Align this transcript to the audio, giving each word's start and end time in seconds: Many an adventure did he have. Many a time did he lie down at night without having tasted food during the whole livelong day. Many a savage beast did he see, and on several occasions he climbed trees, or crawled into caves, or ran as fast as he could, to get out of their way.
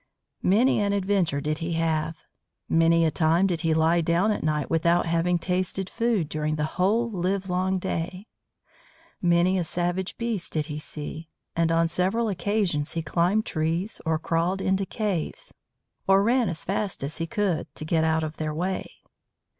Many 0.41 0.79
an 0.81 0.93
adventure 0.93 1.39
did 1.39 1.59
he 1.59 1.73
have. 1.73 2.23
Many 2.67 3.05
a 3.05 3.11
time 3.11 3.45
did 3.45 3.61
he 3.61 3.71
lie 3.75 4.01
down 4.01 4.31
at 4.31 4.41
night 4.41 4.67
without 4.67 5.05
having 5.05 5.37
tasted 5.37 5.91
food 5.91 6.27
during 6.27 6.55
the 6.55 6.63
whole 6.63 7.11
livelong 7.11 7.77
day. 7.77 8.25
Many 9.21 9.59
a 9.59 9.63
savage 9.63 10.17
beast 10.17 10.53
did 10.53 10.65
he 10.65 10.79
see, 10.79 11.29
and 11.55 11.71
on 11.71 11.87
several 11.87 12.29
occasions 12.29 12.93
he 12.93 13.03
climbed 13.03 13.45
trees, 13.45 14.01
or 14.03 14.17
crawled 14.17 14.59
into 14.59 14.87
caves, 14.87 15.53
or 16.07 16.23
ran 16.23 16.49
as 16.49 16.63
fast 16.65 17.03
as 17.03 17.19
he 17.19 17.27
could, 17.27 17.67
to 17.75 17.85
get 17.85 18.03
out 18.03 18.23
of 18.23 18.37
their 18.37 18.55
way. 18.55 18.91